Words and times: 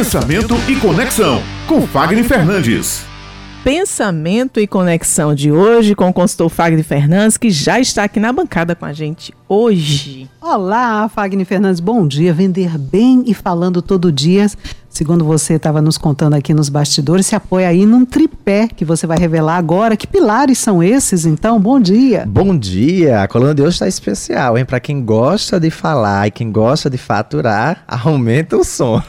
Pensamento 0.00 0.54
e 0.66 0.76
Conexão, 0.76 1.42
com 1.68 1.86
Fagner 1.86 2.24
Fernandes. 2.24 3.04
Pensamento 3.62 4.58
e 4.58 4.66
Conexão 4.66 5.34
de 5.34 5.52
hoje 5.52 5.94
com 5.94 6.08
o 6.08 6.12
consultor 6.12 6.48
Fagner 6.48 6.82
Fernandes, 6.82 7.36
que 7.36 7.50
já 7.50 7.78
está 7.78 8.04
aqui 8.04 8.18
na 8.18 8.32
bancada 8.32 8.74
com 8.74 8.86
a 8.86 8.94
gente 8.94 9.34
hoje. 9.46 10.26
Olá, 10.40 11.06
Fagner 11.10 11.44
Fernandes, 11.44 11.80
bom 11.80 12.06
dia. 12.06 12.32
Vender 12.32 12.78
bem 12.78 13.24
e 13.26 13.34
falando 13.34 13.82
todo 13.82 14.10
dia 14.10 14.48
segundo 14.90 15.24
você 15.24 15.54
estava 15.54 15.80
nos 15.80 15.96
contando 15.96 16.34
aqui 16.34 16.52
nos 16.52 16.68
bastidores, 16.68 17.26
se 17.26 17.36
apoia 17.36 17.68
aí 17.68 17.86
num 17.86 18.04
tripé 18.04 18.39
que 18.74 18.84
você 18.84 19.06
vai 19.06 19.18
revelar 19.18 19.56
agora. 19.56 19.96
Que 19.96 20.06
pilares 20.06 20.58
são 20.58 20.82
esses, 20.82 21.24
então? 21.24 21.60
Bom 21.60 21.80
dia. 21.80 22.24
Bom 22.26 22.56
dia. 22.56 23.22
A 23.22 23.28
coluna 23.28 23.54
de 23.54 23.62
hoje 23.62 23.74
está 23.74 23.86
especial, 23.86 24.58
hein? 24.58 24.64
Para 24.64 24.80
quem 24.80 25.04
gosta 25.04 25.60
de 25.60 25.70
falar 25.70 26.26
e 26.26 26.30
quem 26.30 26.50
gosta 26.50 26.90
de 26.90 26.98
faturar, 26.98 27.84
aumenta 27.88 28.56
o 28.56 28.64
som. 28.64 29.00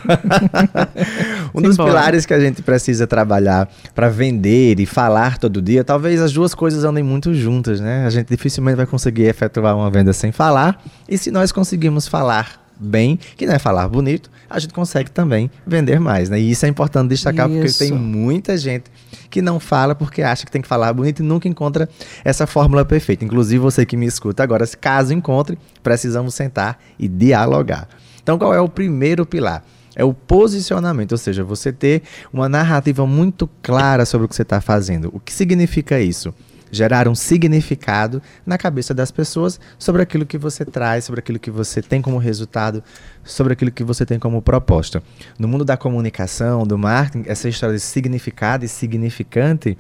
um 1.54 1.62
dos 1.62 1.76
pilares 1.76 2.26
que 2.26 2.34
a 2.34 2.40
gente 2.40 2.62
precisa 2.62 3.08
trabalhar 3.08 3.68
para 3.96 4.10
vender 4.10 4.80
e 4.80 4.86
falar 4.86 5.38
todo 5.38 5.62
dia, 5.62 5.84
talvez 5.84 6.22
as 6.22 6.32
duas 6.32 6.54
coisas 6.54 6.84
andem 6.84 7.04
muito 7.04 7.34
juntas, 7.34 7.80
né? 7.80 8.06
A 8.06 8.10
gente 8.10 8.28
dificilmente 8.28 8.78
vai 8.78 8.86
conseguir 8.86 9.24
efetuar 9.24 9.76
uma 9.76 9.90
venda 9.90 10.14
sem 10.14 10.32
falar. 10.32 10.82
E 11.10 11.18
se 11.18 11.32
nós 11.32 11.52
conseguimos 11.52 12.08
falar 12.08 12.61
bem, 12.82 13.20
que 13.38 13.46
não 13.46 13.54
é 13.54 13.60
falar 13.60 13.88
bonito, 13.88 14.30
a 14.50 14.60
gente 14.60 14.74
consegue 14.74 15.12
também 15.12 15.50
vender 15.66 16.00
mais, 16.00 16.30
né? 16.30 16.40
E 16.40 16.52
isso 16.52 16.66
é 16.66 16.70
importante 16.70 17.10
destacar 17.10 17.50
isso. 17.50 17.60
porque 17.60 17.92
tem 17.92 17.98
muita 17.98 18.58
gente 18.58 18.86
que 19.30 19.42
não 19.42 19.60
fala 19.60 19.96
porque 19.96 20.22
acha 20.22 20.46
que 20.46 20.52
tem 20.52 20.62
que 20.62 20.68
falar 20.68 20.92
bonito 20.94 21.20
e 21.20 21.24
nunca 21.24 21.48
encontra 21.48 21.88
essa 22.24 22.48
fórmula 22.48 22.84
perfeita. 22.84 23.24
Inclusive 23.24 23.60
você 23.60 23.86
que 23.86 23.96
me 23.96 24.06
escuta 24.06 24.44
agora, 24.44 24.66
se 24.66 24.76
caso 24.76 25.14
encontre, 25.14 25.58
precisamos 25.82 26.34
sentar 26.34 26.80
e 26.98 27.08
dialogar. 27.08 27.88
Então, 28.22 28.38
qual 28.38 28.54
é 28.54 28.60
o 28.60 28.70
primeiro 28.70 29.26
pilar? 29.26 29.64
É 29.96 30.04
o 30.04 30.14
posicionamento, 30.14 31.12
ou 31.12 31.18
seja, 31.18 31.44
você 31.44 31.72
ter 31.72 32.04
uma 32.32 32.48
narrativa 32.48 33.06
muito 33.06 33.50
clara 33.62 34.06
sobre 34.06 34.26
o 34.26 34.30
que 34.30 34.36
você 34.36 34.44
está 34.44 34.62
fazendo. 34.62 35.10
O 35.14 35.20
que 35.20 35.34
significa 35.34 36.00
isso? 36.00 36.34
Gerar 36.72 37.08
um 37.08 37.14
significado 37.14 38.22
na 38.46 38.58
cabeça 38.58 38.94
das 38.94 39.12
pessoas 39.12 39.60
sobre 39.78 40.02
aquilo 40.02 40.26
que 40.26 40.38
você 40.38 40.64
traz, 40.64 41.04
sobre 41.04 41.20
aquilo 41.20 41.38
que 41.38 41.52
você 41.52 41.82
tem 41.82 42.02
como 42.02 42.18
resultado, 42.18 42.84
sobre 43.24 43.54
aquilo 43.54 43.72
que 43.72 43.84
você 43.84 44.06
tem 44.06 44.18
como 44.18 44.42
proposta. 44.42 45.04
No 45.38 45.48
mundo 45.48 45.66
da 45.66 45.76
comunicação, 45.76 46.66
do 46.66 46.78
marketing, 46.78 47.30
essa 47.30 47.50
história 47.50 47.76
de 47.76 47.82
significado 47.82 48.64
e 48.64 48.68
significante, 48.68 49.78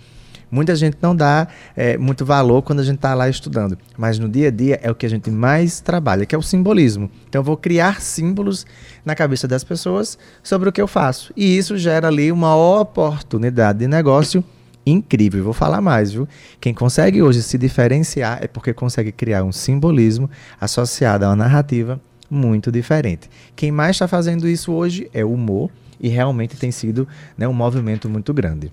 muita 0.51 0.75
gente 0.75 0.97
não 1.01 1.15
dá 1.15 1.47
é, 1.75 1.97
muito 1.97 2.25
valor 2.25 2.61
quando 2.61 2.81
a 2.81 2.83
gente 2.83 2.97
está 2.97 3.13
lá 3.13 3.29
estudando. 3.29 3.77
Mas 3.97 4.19
no 4.19 4.27
dia 4.27 4.49
a 4.49 4.51
dia 4.51 4.79
é 4.83 4.91
o 4.91 4.95
que 4.95 5.05
a 5.05 5.09
gente 5.09 5.31
mais 5.31 5.79
trabalha, 5.79 6.25
que 6.25 6.35
é 6.35 6.37
o 6.37 6.41
simbolismo. 6.41 7.09
Então 7.29 7.39
eu 7.39 7.43
vou 7.43 7.55
criar 7.55 8.01
símbolos 8.01 8.65
na 9.05 9.15
cabeça 9.15 9.47
das 9.47 9.63
pessoas 9.63 10.17
sobre 10.43 10.67
o 10.67 10.71
que 10.71 10.81
eu 10.81 10.87
faço. 10.87 11.31
E 11.37 11.57
isso 11.57 11.77
gera 11.77 12.09
ali 12.09 12.31
uma 12.31 12.55
oportunidade 12.55 13.79
de 13.79 13.87
negócio 13.87 14.43
incrível. 14.85 15.43
Vou 15.43 15.53
falar 15.53 15.81
mais, 15.81 16.11
viu? 16.11 16.27
Quem 16.59 16.73
consegue 16.73 17.21
hoje 17.21 17.41
se 17.43 17.57
diferenciar 17.57 18.39
é 18.41 18.47
porque 18.47 18.73
consegue 18.73 19.11
criar 19.11 19.43
um 19.43 19.51
simbolismo 19.51 20.29
associado 20.59 21.25
a 21.25 21.29
uma 21.29 21.35
narrativa 21.35 21.99
muito 22.29 22.71
diferente. 22.71 23.29
Quem 23.55 23.71
mais 23.71 23.97
está 23.97 24.07
fazendo 24.07 24.47
isso 24.47 24.71
hoje 24.71 25.09
é 25.13 25.23
o 25.23 25.33
humor 25.33 25.69
e 25.99 26.07
realmente 26.07 26.55
tem 26.55 26.71
sido 26.71 27.07
né, 27.37 27.47
um 27.47 27.53
movimento 27.53 28.09
muito 28.09 28.33
grande. 28.33 28.71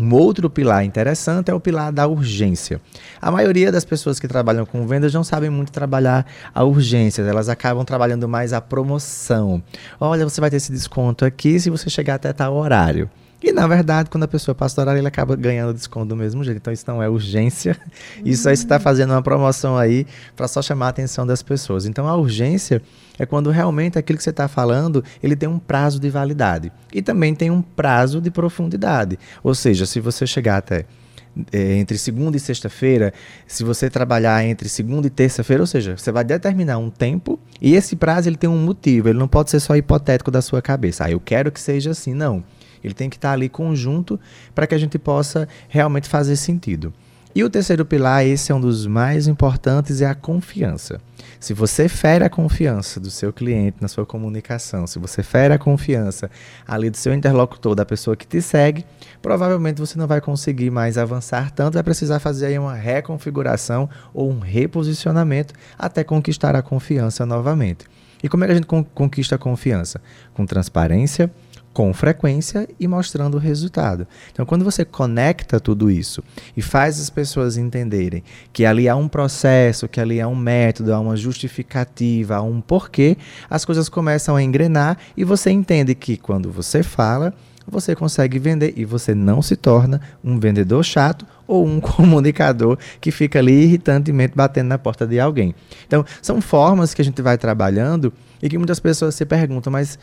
Um 0.00 0.14
outro 0.14 0.48
pilar 0.48 0.84
interessante 0.84 1.50
é 1.50 1.54
o 1.54 1.58
pilar 1.58 1.92
da 1.92 2.06
urgência. 2.06 2.80
A 3.20 3.32
maioria 3.32 3.72
das 3.72 3.84
pessoas 3.84 4.20
que 4.20 4.28
trabalham 4.28 4.64
com 4.64 4.86
vendas 4.86 5.12
não 5.12 5.24
sabem 5.24 5.50
muito 5.50 5.72
trabalhar 5.72 6.24
a 6.54 6.62
urgência, 6.62 7.22
elas 7.22 7.48
acabam 7.48 7.84
trabalhando 7.84 8.28
mais 8.28 8.52
a 8.52 8.60
promoção. 8.60 9.60
Olha, 10.00 10.24
você 10.24 10.40
vai 10.40 10.50
ter 10.50 10.56
esse 10.56 10.70
desconto 10.70 11.24
aqui 11.24 11.58
se 11.58 11.68
você 11.68 11.90
chegar 11.90 12.14
até 12.14 12.32
tal 12.32 12.54
horário. 12.54 13.10
E 13.42 13.52
na 13.52 13.66
verdade, 13.66 14.10
quando 14.10 14.24
a 14.24 14.28
pessoa 14.28 14.56
o 14.58 14.80
horário, 14.80 14.98
ele 14.98 15.06
acaba 15.06 15.36
ganhando 15.36 15.72
desconto 15.72 16.06
do 16.06 16.16
mesmo 16.16 16.42
jeito. 16.42 16.58
Então 16.58 16.72
isso 16.72 16.84
não 16.86 17.02
é 17.02 17.08
urgência. 17.08 17.76
Isso 18.24 18.48
aí 18.48 18.56
você 18.56 18.64
está 18.64 18.80
fazendo 18.80 19.10
uma 19.12 19.22
promoção 19.22 19.76
aí 19.76 20.06
para 20.34 20.48
só 20.48 20.60
chamar 20.60 20.86
a 20.86 20.88
atenção 20.88 21.24
das 21.24 21.42
pessoas. 21.42 21.86
Então 21.86 22.08
a 22.08 22.16
urgência 22.16 22.82
é 23.18 23.24
quando 23.24 23.50
realmente 23.50 23.98
aquilo 23.98 24.16
que 24.16 24.24
você 24.24 24.30
está 24.30 24.48
falando, 24.48 25.04
ele 25.22 25.36
tem 25.36 25.48
um 25.48 25.58
prazo 25.58 26.00
de 26.00 26.10
validade. 26.10 26.72
E 26.92 27.00
também 27.00 27.34
tem 27.34 27.50
um 27.50 27.62
prazo 27.62 28.20
de 28.20 28.30
profundidade. 28.30 29.18
Ou 29.42 29.54
seja, 29.54 29.86
se 29.86 30.00
você 30.00 30.26
chegar 30.26 30.56
até 30.56 30.84
é, 31.52 31.74
entre 31.74 31.96
segunda 31.96 32.36
e 32.36 32.40
sexta-feira, 32.40 33.12
se 33.46 33.62
você 33.62 33.88
trabalhar 33.88 34.44
entre 34.44 34.68
segunda 34.68 35.06
e 35.06 35.10
terça-feira, 35.10 35.62
ou 35.62 35.66
seja, 35.66 35.96
você 35.96 36.10
vai 36.10 36.24
determinar 36.24 36.78
um 36.78 36.90
tempo 36.90 37.38
e 37.60 37.74
esse 37.74 37.94
prazo 37.94 38.28
ele 38.28 38.36
tem 38.36 38.50
um 38.50 38.58
motivo, 38.58 39.08
ele 39.08 39.18
não 39.18 39.28
pode 39.28 39.50
ser 39.50 39.60
só 39.60 39.76
hipotético 39.76 40.30
da 40.30 40.42
sua 40.42 40.60
cabeça. 40.60 41.04
Ah, 41.04 41.10
eu 41.10 41.20
quero 41.20 41.52
que 41.52 41.60
seja 41.60 41.90
assim, 41.90 42.14
não. 42.14 42.42
Ele 42.82 42.94
tem 42.94 43.10
que 43.10 43.16
estar 43.16 43.32
ali 43.32 43.48
conjunto 43.48 44.18
para 44.54 44.66
que 44.66 44.74
a 44.74 44.78
gente 44.78 44.98
possa 44.98 45.48
realmente 45.68 46.08
fazer 46.08 46.36
sentido. 46.36 46.92
E 47.34 47.44
o 47.44 47.50
terceiro 47.50 47.84
pilar, 47.84 48.26
esse 48.26 48.50
é 48.50 48.54
um 48.54 48.60
dos 48.60 48.86
mais 48.86 49.28
importantes, 49.28 50.00
é 50.00 50.06
a 50.06 50.14
confiança. 50.14 50.98
Se 51.38 51.54
você 51.54 51.88
fere 51.88 52.24
a 52.24 52.28
confiança 52.28 52.98
do 52.98 53.10
seu 53.10 53.32
cliente 53.32 53.76
na 53.80 53.86
sua 53.86 54.04
comunicação, 54.04 54.86
se 54.88 54.98
você 54.98 55.22
fere 55.22 55.54
a 55.54 55.58
confiança 55.58 56.30
ali 56.66 56.90
do 56.90 56.96
seu 56.96 57.14
interlocutor, 57.14 57.76
da 57.76 57.84
pessoa 57.84 58.16
que 58.16 58.26
te 58.26 58.40
segue, 58.40 58.84
provavelmente 59.22 59.78
você 59.78 59.96
não 59.96 60.08
vai 60.08 60.20
conseguir 60.20 60.70
mais 60.70 60.98
avançar 60.98 61.52
tanto, 61.52 61.74
vai 61.74 61.82
precisar 61.84 62.18
fazer 62.18 62.46
aí 62.46 62.58
uma 62.58 62.74
reconfiguração 62.74 63.88
ou 64.12 64.30
um 64.32 64.40
reposicionamento 64.40 65.54
até 65.78 66.02
conquistar 66.02 66.56
a 66.56 66.62
confiança 66.62 67.24
novamente. 67.24 67.84
E 68.20 68.28
como 68.28 68.42
é 68.42 68.46
que 68.48 68.52
a 68.52 68.56
gente 68.56 68.66
conquista 68.66 69.36
a 69.36 69.38
confiança? 69.38 70.00
Com 70.34 70.44
transparência, 70.44 71.30
com 71.78 71.94
frequência 71.94 72.68
e 72.80 72.88
mostrando 72.88 73.36
o 73.36 73.38
resultado. 73.38 74.04
Então, 74.32 74.44
quando 74.44 74.64
você 74.64 74.84
conecta 74.84 75.60
tudo 75.60 75.88
isso 75.88 76.24
e 76.56 76.60
faz 76.60 76.98
as 77.00 77.08
pessoas 77.08 77.56
entenderem 77.56 78.24
que 78.52 78.66
ali 78.66 78.88
há 78.88 78.96
um 78.96 79.06
processo, 79.06 79.86
que 79.86 80.00
ali 80.00 80.20
há 80.20 80.26
um 80.26 80.34
método, 80.34 80.92
há 80.92 80.98
uma 80.98 81.16
justificativa, 81.16 82.34
há 82.34 82.42
um 82.42 82.60
porquê, 82.60 83.16
as 83.48 83.64
coisas 83.64 83.88
começam 83.88 84.34
a 84.34 84.42
engrenar 84.42 84.98
e 85.16 85.22
você 85.22 85.52
entende 85.52 85.94
que 85.94 86.16
quando 86.16 86.50
você 86.50 86.82
fala, 86.82 87.32
você 87.70 87.94
consegue 87.94 88.38
vender 88.38 88.72
e 88.76 88.84
você 88.84 89.14
não 89.14 89.42
se 89.42 89.56
torna 89.56 90.00
um 90.24 90.38
vendedor 90.38 90.84
chato 90.84 91.26
ou 91.46 91.66
um 91.66 91.80
comunicador 91.80 92.78
que 93.00 93.10
fica 93.10 93.38
ali 93.38 93.64
irritantemente 93.64 94.34
batendo 94.34 94.68
na 94.68 94.78
porta 94.78 95.06
de 95.06 95.20
alguém. 95.20 95.54
Então, 95.86 96.04
são 96.22 96.40
formas 96.40 96.94
que 96.94 97.02
a 97.02 97.04
gente 97.04 97.20
vai 97.22 97.36
trabalhando 97.36 98.12
e 98.42 98.48
que 98.48 98.58
muitas 98.58 98.80
pessoas 98.80 99.14
se 99.14 99.24
perguntam, 99.24 99.72
mas 99.72 99.98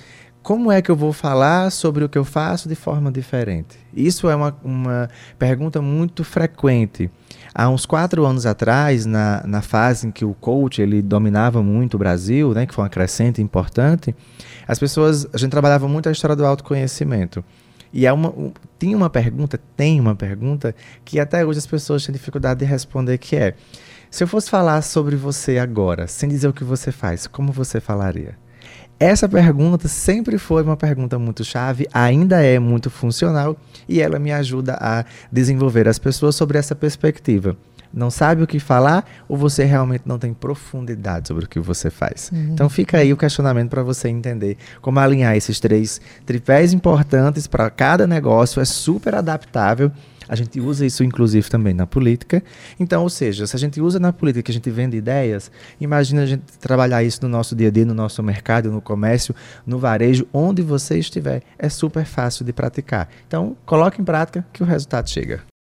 como 0.46 0.72
é 0.72 0.80
que 0.80 0.92
eu 0.92 0.96
vou 0.96 1.12
falar 1.12 1.72
sobre 1.72 2.04
o 2.04 2.10
que 2.10 2.18
eu 2.18 2.24
faço 2.24 2.70
de 2.70 2.76
forma 2.76 3.12
diferente? 3.12 3.80
Isso 3.92 4.30
é 4.30 4.36
uma, 4.36 4.56
uma 4.64 5.10
pergunta 5.40 5.82
muito 5.82 6.24
frequente. 6.24 7.10
Há 7.58 7.70
uns 7.70 7.86
quatro 7.86 8.26
anos 8.26 8.46
atrás, 8.46 9.06
na, 9.06 9.42
na 9.48 9.62
fase 9.62 10.08
em 10.08 10.12
que 10.12 10.26
o 10.26 10.34
coach 10.34 10.82
ele 10.82 11.02
dominava 11.02 11.64
muito 11.64 11.94
o 11.94 11.98
Brasil, 11.98 12.54
né, 12.54 12.66
que 12.66 12.74
foi 12.74 12.84
uma 12.84 12.90
crescente 12.90 13.42
importante, 13.42 14.14
as 14.68 14.78
pessoas, 14.78 15.26
a 15.32 15.38
gente 15.38 15.52
trabalhava 15.52 15.88
muito 15.88 16.10
a 16.10 16.12
história 16.12 16.36
do 16.36 16.46
autoconhecimento. 16.46 17.42
E 17.94 18.06
há 18.06 18.14
uma, 18.14 18.28
um, 18.28 18.52
tinha 18.78 18.98
uma 18.98 19.10
pergunta, 19.10 19.58
tem 19.78 20.02
uma 20.02 20.14
pergunta, 20.14 20.76
que 21.06 21.18
até 21.18 21.46
hoje 21.46 21.60
as 21.60 21.66
pessoas 21.66 22.06
têm 22.06 22.12
dificuldade 22.12 22.60
de 22.60 22.66
responder, 22.66 23.18
que 23.18 23.38
é, 23.38 23.54
se 24.12 24.22
eu 24.22 24.28
fosse 24.28 24.50
falar 24.50 24.82
sobre 24.82 25.16
você 25.16 25.58
agora, 25.58 26.08
sem 26.08 26.28
dizer 26.28 26.50
o 26.50 26.54
que 26.54 26.66
você 26.66 26.92
faz, 26.92 27.26
como 27.26 27.54
você 27.54 27.80
falaria? 27.80 28.38
Essa 29.00 29.28
pergunta 29.28 29.88
sempre 29.88 30.38
foi 30.38 30.64
uma 30.64 30.78
pergunta 30.78 31.20
muito 31.20 31.44
chave, 31.44 31.88
ainda 31.94 32.42
é 32.42 32.58
muito 32.60 32.90
funcional 32.90 33.58
e 33.90 34.02
ela 34.02 34.18
me 34.18 34.32
ajuda 34.32 34.78
a 34.80 35.04
desenvolver 35.30 35.88
as 35.88 36.00
pessoas 36.00 36.36
sobre 36.36 36.58
essa 36.58 36.74
perspectiva. 36.74 37.58
Não 37.94 38.10
sabe 38.10 38.44
o 38.44 38.48
que 38.48 38.60
falar 38.60 39.06
ou 39.28 39.38
você 39.38 39.64
realmente 39.64 40.04
não 40.06 40.20
tem 40.20 40.34
profundidade 40.34 41.28
sobre 41.30 41.46
o 41.46 41.48
que 41.48 41.60
você 41.60 41.90
faz? 41.90 42.30
Uhum. 42.32 42.50
Então 42.54 42.70
fica 42.70 42.98
aí 42.98 43.14
o 43.14 43.18
questionamento 43.18 43.70
para 43.70 43.84
você 43.84 44.10
entender 44.10 44.58
como 44.82 45.00
alinhar 45.00 45.36
esses 45.36 45.60
três 45.60 46.02
tripés 46.26 46.74
importantes 46.74 47.48
para 47.48 47.70
cada 47.70 48.06
negócio, 48.06 48.62
é 48.62 48.66
super 48.66 49.16
adaptável 49.16 49.92
a 50.28 50.36
gente 50.36 50.60
usa 50.60 50.86
isso, 50.86 51.04
inclusive, 51.04 51.50
também 51.50 51.74
na 51.74 51.88
política. 51.88 52.44
Então, 52.80 53.04
ou 53.04 53.10
seja, 53.10 53.48
se 53.48 53.56
a 53.56 53.60
gente 53.60 53.80
usa 53.82 54.00
na 54.00 54.12
política 54.12 54.44
que 54.44 54.52
a 54.52 54.54
gente 54.54 54.70
vende 54.70 54.98
ideias, 54.98 55.52
imagina 55.80 56.24
a 56.24 56.26
gente 56.26 56.44
trabalhar 56.60 57.04
isso 57.04 57.20
no 57.22 57.30
nosso 57.30 57.56
dia 57.56 57.68
a 57.68 57.72
dia, 57.72 57.86
no 57.86 57.94
nosso 57.94 58.22
mercado, 58.24 58.72
no 58.72 58.82
comércio, 58.82 59.36
no 59.66 59.78
varejo, 59.78 60.28
onde 60.34 60.62
você 60.62 60.98
estiver. 60.98 61.42
É 61.58 61.70
super 61.70 62.06
fácil 62.06 62.46
de 62.46 62.54
praticar. 62.54 63.10
Então, 63.28 63.56
coloque 63.66 64.02
em 64.02 64.06
prática 64.06 64.46
que 64.52 64.64
o 64.64 64.66
resultado 64.66 65.10
chega. 65.10 65.55